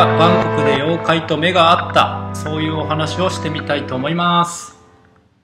[0.00, 4.78] はバンコクで妖怪と目が合ったそういうお話をしてみたいと思います。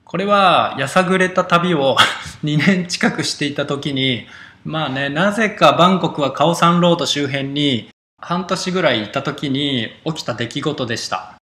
[0.03, 1.95] これはやさぐれた旅を
[2.43, 4.25] 2年近くしていた時に
[4.65, 7.89] まあねなぜかバンコクはカオサンロード周辺に
[8.19, 11.35] 半年ぐらいいた時に起きた出来事でした。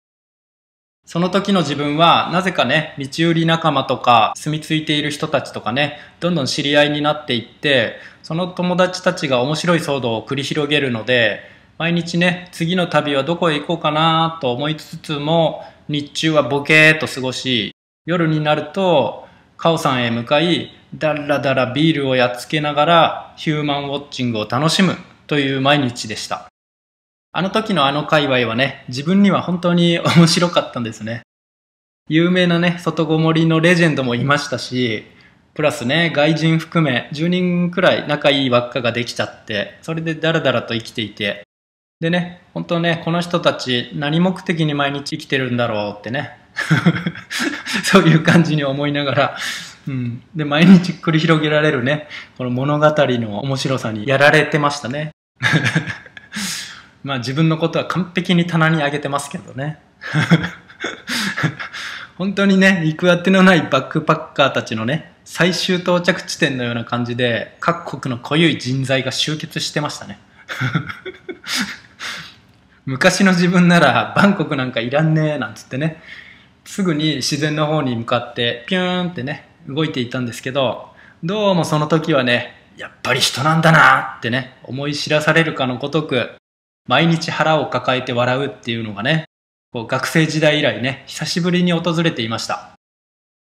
[1.06, 17.74] その時の自分はなぜかね道売り仲間とか住み着いている人たちとかねどんどん知り合いになっていってその友達たちが面白い騒動を繰り広げるので毎日ね、次の旅はどこへ行こうかなと思いつつも、日中はボケーと過ごし、
[18.06, 24.96] 夜になると、カオさんへ向かい、だらだらビールをやっつけながら、ヒューマンウォッチングを楽しむ
[25.28, 26.48] という毎日でした。
[27.34, 31.24] あの時のあの界隈はね、自分には本当に 面白かったんですね。
[32.08, 35.04] 有名なね、外ごもりのレジェンドもいましたし、
[35.54, 41.44] プラスね、外人含め10人くらい仲いい輪っかができちゃって、それでダラダラと生きていて、
[42.02, 46.38] でね、本当ね、この人たち何目的に毎日生きてるんだろうってね、
[47.86, 49.38] そういう感じに思いながら、
[49.88, 50.22] うん。
[50.36, 55.12] で、毎日繰り広げられるね、この物語の面白さにやられてましたね。
[57.02, 59.80] まあ自分のことは完璧に棚に上げてますけどね。
[62.18, 70.20] 本当にね、行くあてのないバックパッカーたちのね、最終到着地点のような感じで、各国の濃ゆい人材が集結してましたね。
[72.86, 76.02] 昔の自分ならバンコクなんかいらんねえなんつってね。
[76.66, 80.90] すぐに自然の方に向かってピューンってね動いていたんですけど
[81.24, 86.32] どうもその時はねやっぱり人なんだなってね思い知らされるかのごとく
[86.88, 89.26] 毎日腹を抱えて笑うっていうのがね
[89.72, 92.72] こう学生時代以来ね久しぶりに訪れていました。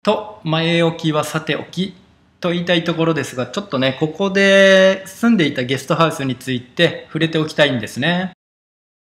[0.03, 1.95] と前置きはさておき
[2.39, 8.34] と言いたいところですがちょっとねここで住んでいたゲストハウスについて触れておきたいんですね。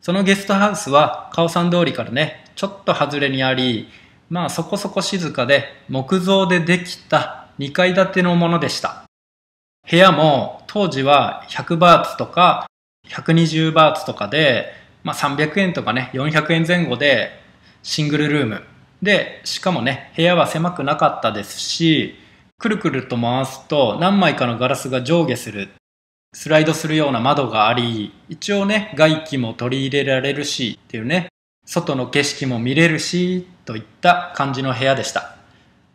[0.04, 3.88] そのゲストハウスはカオさん通りからね、ちょっと外れにあり、
[4.28, 9.04] まあそこそこ静かで木造でできた2階建てのものでした。
[9.90, 12.66] 部屋も当時は100バーツとか
[13.08, 17.30] 120バーツとかで、まあ300円とかね、400円前後で
[17.82, 18.62] シングルルーム。
[19.00, 22.14] で、しかもね、部屋は狭くなかったですし、
[22.58, 25.70] くるくると回すと何枚かのガラスが上下する
[26.34, 31.28] スライドするような窓があり、一応ね、外気も取り入れられるしっていうね、
[31.64, 35.36] 外の景色も見れるし、といった感じの部屋でした。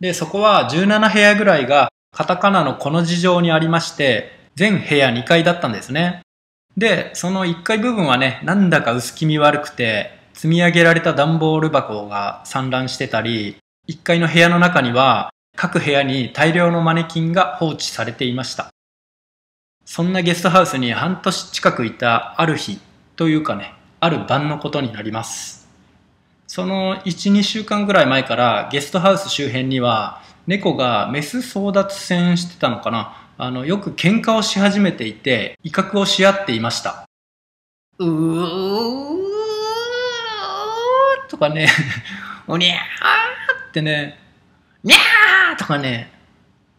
[0.00, 6.22] で、そこは17部屋ぐらいがカタカナのこの事情にありまして、全部屋2階だったんですね。
[6.74, 13.58] で、その1階部分はね、なんだか薄気味悪くて、積み上げられた段ボール箱が散乱してたり、
[13.90, 18.70] 1階の部屋の中には各部屋に大量のマネキンが放置されていました。
[19.92, 22.78] そんなゲストハウスに半年近くいたある日
[23.16, 25.68] というかね、ある晩のことになります。
[26.46, 37.08] その1、2週間ぐらい前からゲストハウス周辺には猫がメス争奪戦してたのかなあの、よく喧嘩をし始めていて威嚇をし合っていました。
[37.98, 39.16] うー
[41.28, 41.68] とかね、
[42.46, 42.78] おにゃー
[43.70, 44.20] ってね、
[44.84, 46.12] にゃーとかね、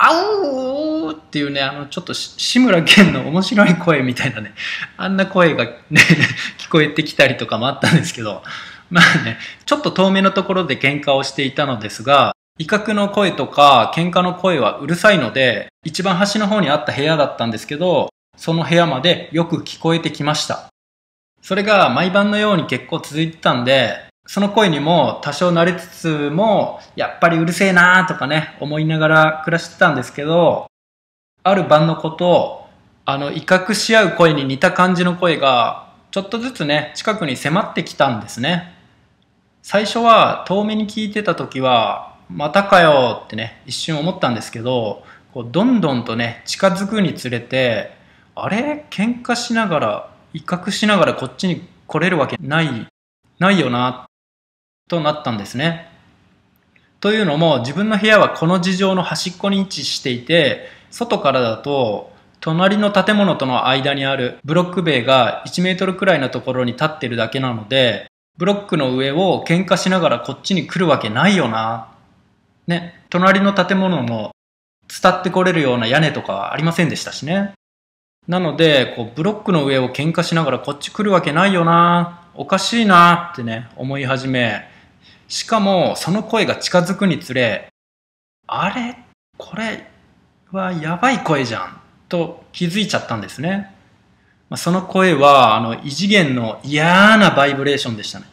[0.04, 0.10] あ
[0.44, 4.56] おーっていうね、あの、ちょっと志村けんの面白い声みたいなね、
[4.98, 6.02] あんな声がね、
[6.58, 8.42] 聞こえてきたりとかもあったんですけど、
[8.90, 20.70] まあね、ちょっと遠目のところで喧嘩をしていたのですが、威嚇の声とか喧嘩の声はうるさいので、一番端の方にあった部屋だったんですけど、その部屋までよく聞こえてきました。
[21.44, 30.68] それが毎晩のように結構続いてたんで、その声にも多少慣れつつも、やっぱりうるせえなーとかね、思いながら暮らしてたんですけど、
[31.44, 32.68] ある晩のこと、
[33.06, 38.76] あの、威嚇し合う声に似た感じの声が、ちょっとずつね、近くに迫ってきたんですね。
[39.64, 45.04] 最初は遠目に聞いてた時は、またかよってね、一瞬思ったんですけど、
[45.34, 47.92] こうどんどんとね、近づくにつれて、
[48.36, 48.86] あれ？
[48.90, 52.88] 喧嘩しながら、威嚇しながらこっちに来れるわけない、
[53.40, 54.08] ないよな
[54.92, 55.90] となったんですね。
[57.00, 62.12] というのも自分の部屋はこの事情の端っこに位置していて外からだと
[62.42, 68.08] 隣の建物との間にあるブロック塀が1メートルくらいのところに立ってるだけなので
[68.38, 71.88] ブロックの上を喧嘩しながらこっちに来るわけないよな。
[72.68, 74.32] ね、隣の建物も
[74.88, 77.54] 伝ってこれるような屋根とかはありませんでしたしね。
[78.28, 82.22] なので、こうブロックの上を喧嘩しながらこっち来るわけないよな。
[82.34, 84.71] おかしいなってね、思い始め、
[85.32, 87.70] しかもその声が近づくにつれ、
[88.48, 88.98] あれ？
[89.38, 89.90] これ
[90.52, 93.74] はやばい声じゃんと気づいちゃったんですね。
[94.58, 98.26] その声は、あの、異次元の嫌なバイブレーションでしたね。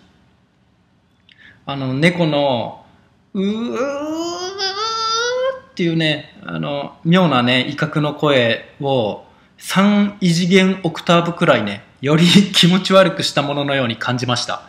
[1.67, 2.85] あの、猫の、
[3.33, 3.77] うー
[5.71, 9.23] っていうね、あの、妙なね、威嚇の声を
[9.59, 14.63] 3異次元オクターブくらいね、より気持ち悪くしたもののように感じました。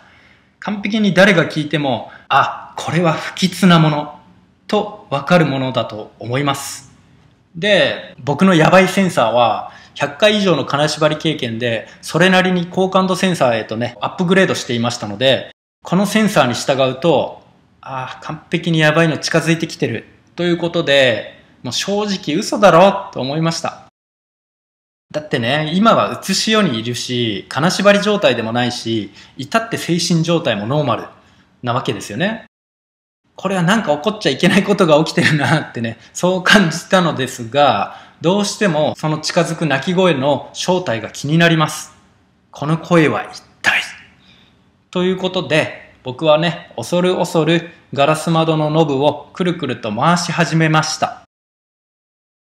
[0.59, 4.19] 完璧に誰が聞いても、あ、これは不吉なもの
[4.67, 6.91] とわかるものだと思います。
[7.55, 15.51] で、僕のヤバいセンサーは、100回以上の金縛り経験で、それなりに高感度センサーへとね、アップグレードしていましたので、
[15.83, 17.41] このセンサーに従うと、
[17.81, 20.05] ああ、完璧にやばいの近づいてきてる。
[20.35, 23.88] ということで、もう正直嘘だろと思いました。
[25.11, 31.05] だってね、今はうつし世にいるし、金縛り状態でもないし、至って精神状態もノーマル
[31.63, 32.45] なわけですよね。
[33.35, 41.91] これはなんか起こっちゃいけないことが起きてるなってね、そう感じたのですが、どうしてもその近づく鳴き声の正体が気になります。
[42.51, 43.81] この声は一体
[44.91, 51.28] ということで、僕はね、恐る恐るガラス窓のノブをくるくると回し始めました。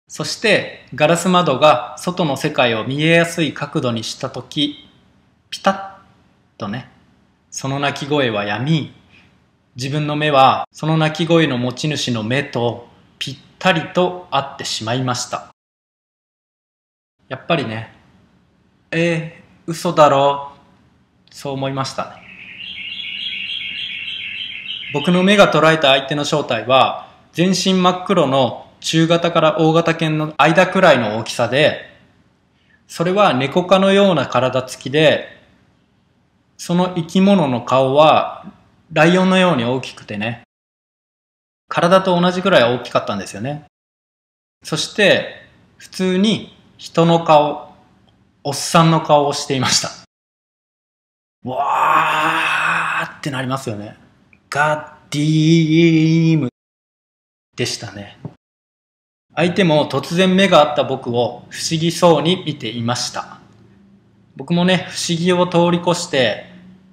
[0.07, 4.87] そしてガラス窓が外の世界を見えやすい角度にしたとき、
[5.49, 6.89] ピタッとね、
[7.51, 8.93] その鳴き声はやみ、
[9.75, 12.87] 自分の目はその鳴き声の持ち主の目と
[13.19, 15.49] ぴったりと合ってしまいました。
[17.27, 17.93] やっぱりね、
[18.91, 20.53] えー、嘘だろ
[21.29, 22.11] そう思いましたね。
[24.93, 31.89] 僕の目が捉えた相手の正体は、全身真っ黒の中型から大型犬の間くらいの大きさで、
[32.87, 35.27] それは猫科のような体つきで、
[36.55, 38.49] その生き物の顔は
[38.93, 40.43] ライオンのように大きくてね、
[41.67, 43.65] 体と同じくらい大きかったんですよね。
[44.63, 45.35] そして、
[45.75, 47.73] 普通に人の顔、
[48.45, 49.89] おっさんの顔をしていました。
[51.43, 53.97] わーってなりますよね。
[54.49, 56.47] ガッディーム
[57.57, 58.17] でしたね。
[59.37, 63.37] 相手も突然目が合った僕を不思議そうに見ていました。
[64.35, 66.45] 僕もね、不思議を通り越して、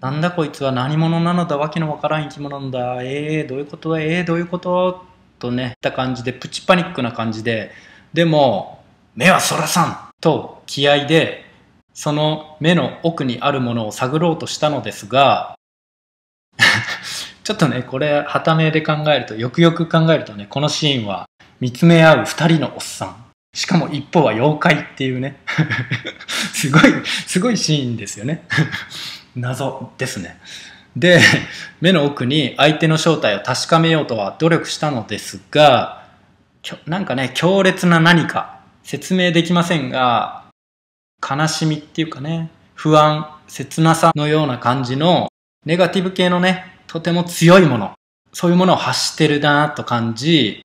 [0.02, 5.06] なんだこいつは何者なのだ、わけのわからん生き物なんだ、えー、どういうことだ、えー、どういうこと？
[5.38, 7.70] とね、った感じで、プチパニックな感じで、
[8.12, 11.46] でも、目はそらさんと気合で、
[11.94, 15.54] その目の奥にあるものを探ろうとしたのですが、
[17.42, 21.24] ちょっとね、これ、はためで考えると、よくよく考えるとね、このシーンは、
[21.64, 23.16] 見つめ合う二人のおっさん。
[23.54, 25.40] しかも一方は妖怪っていうね。
[26.52, 26.82] すごい、
[27.26, 28.46] すごいシーンですよね。
[29.34, 30.38] 謎ですね。
[30.94, 31.22] で、
[31.80, 36.04] 目の奥に相手の正体を確かめようとは努力したのですが、
[36.84, 40.44] なんかね、強烈な何か説明できませんが、
[41.26, 45.28] 悲しみっていうかね、不安、切なさのような感じの
[45.64, 47.94] ネガティブ系のね、とても強いもの、
[48.34, 50.63] そういうものを発してるなと感じ、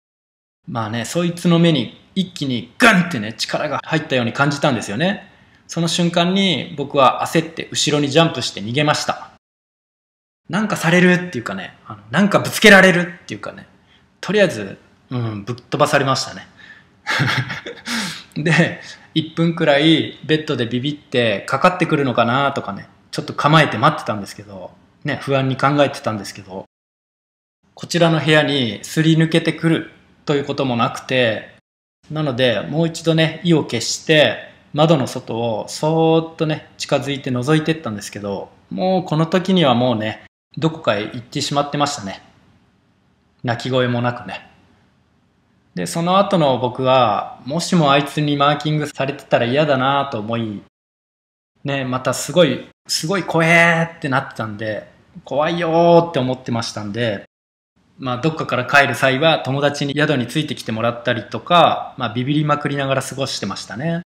[0.67, 5.31] まあね、そいつの目に一気にガンってね、力が入ったように感じたんですよね。
[5.67, 9.31] その瞬間に僕は焦って後ろにジャンプして逃げました。
[10.49, 13.67] なんかされるっていうかね、あのなんかぶつけられるっていうかね、
[14.21, 14.77] とりあえず、
[15.09, 16.47] うん、ぶっ飛ばされましたね。
[18.43, 18.81] で、
[19.15, 24.71] 1分くらいベッドでビビってかかってくるのかなとかね、ちょっと構えて待ってたんですけど、
[25.03, 26.65] ね、不安に考えてたんですけど、
[27.73, 29.91] こちらの部屋にすり抜けてくる
[30.25, 31.55] ということもなくて、
[32.11, 34.37] なので、もう一度ね、意を決して、
[34.73, 40.25] 窓の外をそーっとね、近づいて覗いてったんですけど、もうこの時にはもうね、
[40.57, 42.21] どこかへ行ってしまってましたね。
[43.43, 44.49] 泣き声もなくね。
[45.75, 50.63] で、その後の僕は、もしもあいつにマーキングされてたら嫌だなと思い、
[51.63, 54.87] ね、またすごい、すごい怖えってなってたんで、
[55.23, 57.25] 怖いよって思ってましたんで、
[57.97, 64.01] まあ、どっかから帰る際は友達に宿についてきてもらったりとか、まあ、ビビりまくりながら過ごしてましたね。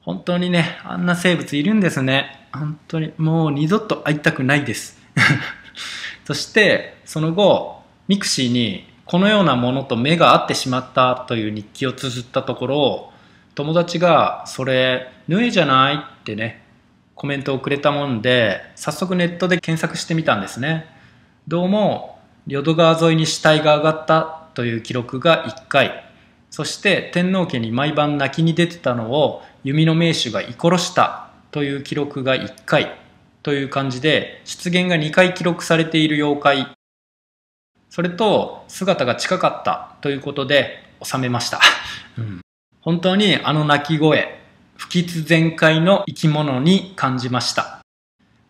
[0.00, 2.48] 本当にね、あんな生物いるんですね。
[2.52, 5.00] 本当に、もう二度と会いたくないです。
[6.24, 13.12] そして、その後、 mixi にこのようなものと目が合ってしまったという日記を綴ったところ、
[13.56, 16.62] 友達が、それ、ヌエじゃないってね、
[17.16, 20.86] コメントをくれたもんで、早速ネットで検索してみたんですね。
[21.48, 22.15] どうも、
[22.46, 26.04] 淀川沿いに死体が上がったという記録が1回、
[26.50, 33.06] そして天皇家に毎晩泣きに出てたのを弓の名手が居殺したという記録が1回。
[33.46, 36.66] という感じで出現が2回記録されている妖怪。
[37.88, 41.60] それと姿が近かったということで収めました、
[42.18, 42.40] うん、
[42.80, 44.40] 本当にあの鳴き声
[44.76, 47.78] 不吉全開の生き物に感じました。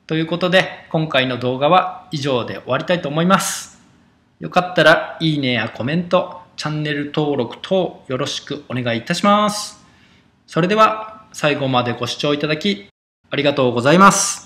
[0.06, 3.75] ということで、今回の動画は以上で終わりたいと思います。
[4.38, 9.82] よかったら、いいねやコメント、チャンネル登録等よろしくお願いいたします。
[10.46, 12.88] それでは、最後までご視聴いただき、
[13.30, 14.45] ありがとうございます。